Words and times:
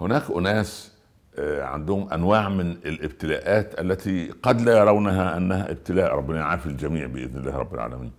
هناك 0.00 0.22
أناس 0.36 0.92
آه، 1.38 1.62
عندهم 1.64 2.08
أنواع 2.12 2.48
من 2.48 2.70
الابتلاءات 2.70 3.80
التي 3.80 4.30
قد 4.42 4.60
لا 4.60 4.78
يرونها 4.78 5.36
أنها 5.36 5.70
ابتلاء. 5.70 6.14
ربنا 6.14 6.38
يعافي 6.38 6.66
الجميع 6.66 7.06
بإذن 7.06 7.40
الله 7.40 7.56
رب 7.56 7.74
العالمين. 7.74 8.12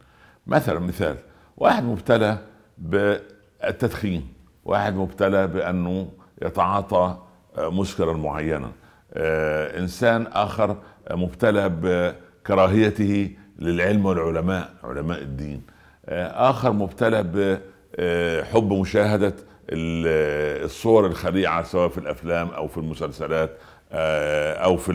مثلا 0.47 0.79
مثال 0.79 1.15
واحد 1.57 1.83
مبتلى 1.83 2.37
بالتدخين 2.77 4.27
واحد 4.65 4.95
مبتلى 4.95 5.47
بأنه 5.47 6.07
يتعاطى 6.41 7.17
آه، 7.57 7.69
مسكرا 7.69 8.13
معينا 8.13 8.71
آه، 9.13 9.79
إنسان 9.79 10.27
آخر 10.27 10.77
مبتلى 11.11 11.69
بكراهيته 11.81 13.31
للعلم 13.59 14.05
والعلماء 14.05 14.69
علماء 14.83 15.21
الدين. 15.21 15.61
آخر 16.07 16.71
مبتلى 16.71 17.23
بحب 17.23 18.73
مشاهدة 18.73 19.33
الصور 19.69 21.05
الخليعه 21.05 21.63
سواء 21.63 21.89
في 21.89 21.97
الأفلام 21.97 22.47
أو 22.47 22.67
في 22.67 22.77
المسلسلات 22.77 23.57
آه، 23.91 24.53
أو 24.53 24.77
في 24.77 24.91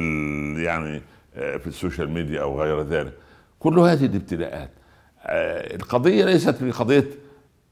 يعني 0.58 1.02
آه، 1.36 1.56
في 1.56 1.66
ال 1.66 1.72
social 1.72 2.10
media 2.10 2.42
أو 2.42 2.62
غير 2.62 2.82
ذلك. 2.82 3.12
كل 3.58 3.78
هذه 3.78 4.06
الابتلاءات 4.06 4.70
آه، 5.22 5.76
القضية 5.76 6.24
ليست 6.24 6.50
في 6.50 6.70
قضية 6.70 7.08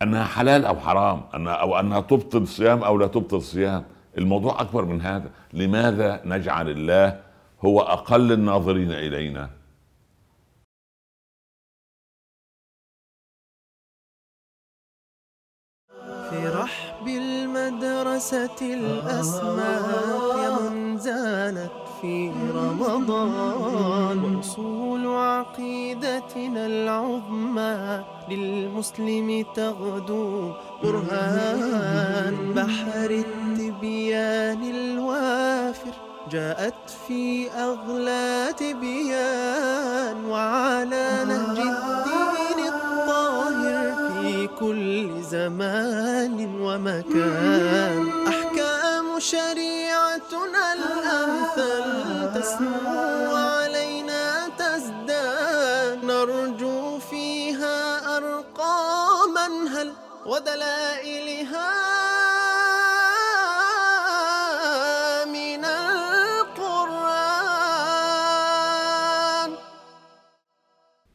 أنها 0.03 0.25
حلال 0.25 0.65
أو 0.65 0.77
حرام 0.77 1.23
أنها 1.35 1.53
أو 1.53 1.81
أنها 1.81 2.01
تبطل 2.01 2.43
الصيام 2.43 2.83
أو 2.83 2.99
لا 2.99 3.07
تبطل 3.07 3.37
الصيام 3.37 3.85
الموضوع 4.19 4.61
أكبر 4.61 4.85
من 4.85 5.01
هذا. 5.01 5.31
لماذا 5.53 6.21
نجعل 6.25 6.71
الله 6.71 7.21
هو 7.65 7.81
أقل 7.81 8.33
الناظرين 8.33 8.93
إلينا؟ 8.93 9.51
بالمدرسة 17.05 18.61
الأسماء 18.61 19.87
يا 20.43 20.71
من 20.71 20.99
زانت 20.99 21.71
في 22.01 22.15
رمضان. 22.55 24.19
وأصول 24.25 25.05
عقيدتنا 25.07 26.63
العظمى 26.67 28.05
للمسلم 28.31 29.29
تغدو 29.55 30.53
برهان. 30.83 32.37
بحر 32.57 33.11
التبيان 33.11 34.63
الوافر 34.77 35.95
جاءت 36.33 36.83
في 37.09 37.51
أغلى 37.51 38.55
تبيان 38.59 40.25
وعلى 40.25 41.07
نهج 41.29 41.59
الدين 41.59 42.59
الطاهر 42.75 43.95
في 44.23 44.47
كل 44.61 45.23
زمان 45.23 45.76
ومكان. 46.77 48.29
أحكام 48.29 49.07
شريعتنا 49.19 50.63
الأمثل 50.79 51.87
تسمو 52.37 53.35
علينا 53.35 54.49
تزداد. 54.59 56.05
نرجو 56.05 56.99
فيها 56.99 57.79
أرقاما 58.17 59.47
هل 59.75 59.93
ودلائلها 60.27 61.87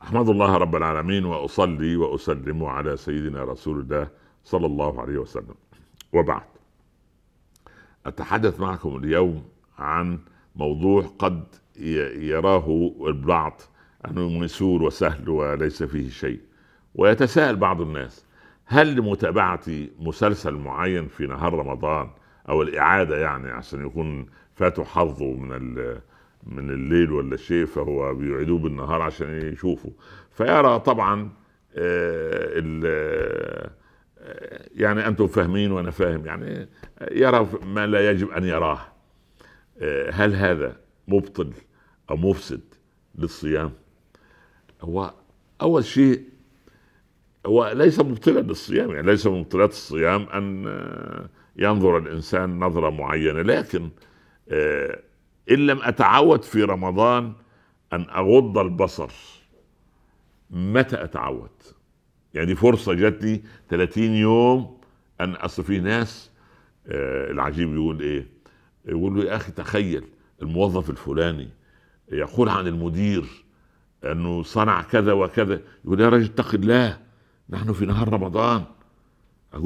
أحمد 0.01 0.29
الله 0.29 0.57
رب 0.57 0.75
العالمين 0.75 1.25
وأصلي 1.25 1.95
وأسلم 1.95 2.63
على 2.65 2.97
سيدنا 2.97 3.43
رسول 3.43 3.79
الله 3.79 4.20
صلى 4.43 4.65
الله 4.65 5.01
عليه 5.01 5.17
وسلم. 5.17 5.55
وبعد 6.13 6.43
أتحدث 8.05 8.59
معكم 8.59 8.95
اليوم 8.97 9.43
عن 9.79 10.19
موضوع 10.55 11.01
قد 11.19 11.43
يراه 12.15 12.91
البعض 13.07 13.61
انه 14.07 14.29
ميسور 14.29 14.83
وسهل 14.83 15.29
وليس 15.29 15.83
فيه 15.83 16.09
شيء. 16.09 16.39
ويتساءل 16.95 17.55
بعض 17.55 17.81
الناس 17.81 18.25
هل 18.65 18.95
لمتابعة 18.95 19.61
مسلسل 19.99 20.53
معين 20.53 21.07
في 21.07 21.27
نهار 21.27 21.53
رمضان 21.53 22.09
أو 22.49 22.61
الإعادة 22.61 23.17
يعني 23.17 23.49
عشان 23.49 23.85
يكون 23.85 24.25
فاته 24.55 24.83
حظه 24.83 25.33
من 25.33 25.75
من 26.47 26.69
الليل 26.69 27.11
ولا 27.11 27.37
شيء 27.37 27.65
فهو 27.65 28.13
بيعيدوه 28.15 28.59
بالنهار 28.59 29.01
عشان 29.01 29.51
يشوفوا 29.53 29.91
فيرى 30.31 30.79
طبعا 30.79 31.29
آه، 31.75 32.59
يعني 34.75 35.07
أنتم 35.07 35.27
فاهمين 35.27 35.71
وأنا 35.71 35.91
فاهم 35.91 36.25
يعني 36.25 36.69
يرى 37.11 37.47
ما 37.65 37.87
لا 37.87 38.11
يجب 38.11 38.29
أن 38.29 38.43
يراه. 38.43 38.79
آه، 39.81 40.11
هل 40.11 40.35
هذا 40.35 40.77
مبطل 41.07 41.53
أو 42.09 42.17
مفسد 42.17 42.61
للصيام؟ 43.15 43.71
هو 44.81 45.13
أول 45.61 45.85
شيء 45.85 46.23
هو 47.45 47.71
ليس 47.75 47.99
مبطلا 47.99 48.39
للصيام 48.39 48.91
يعني 48.91 49.07
ليس 49.07 49.27
من 49.27 49.39
مبطلات 49.39 49.69
الصيام 49.69 50.21
أن 50.21 50.65
ينظر 51.55 51.97
الإنسان 51.97 52.59
نظرة 52.59 52.89
معينة 52.89 53.41
لكن 53.41 53.89
إن 55.51 55.67
لم 55.67 55.79
أتعود 55.81 56.43
في 56.43 56.63
رمضان 56.63 57.33
أن 57.93 58.01
أغض 58.09 58.57
البصر 58.57 59.11
متى 60.49 61.03
أتعود؟ 61.03 61.49
يعني 62.33 62.55
فرصة 62.55 62.93
جات 62.93 63.23
لي 63.23 63.41
30 63.69 64.03
يوم 64.03 64.77
أن 65.21 65.31
أصل 65.33 65.63
في 65.63 65.79
ناس 65.79 66.31
آه 66.87 67.31
العجيب 67.31 67.73
يقول 67.75 68.01
إيه؟ 68.01 68.27
يقول 68.85 69.15
له 69.15 69.23
يا 69.23 69.35
أخي 69.35 69.51
تخيل 69.51 70.03
الموظف 70.41 70.89
الفلاني 70.89 71.49
يقول 72.11 72.49
عن 72.49 72.67
المدير 72.67 73.25
أنه 74.03 74.43
صنع 74.43 74.81
كذا 74.81 75.13
وكذا 75.13 75.61
يقول 75.85 76.01
يا 76.01 76.09
راجل 76.09 76.25
اتق 76.25 76.53
الله 76.53 76.97
نحن 77.49 77.73
في 77.73 77.85
نهار 77.85 78.13
رمضان. 78.13 78.63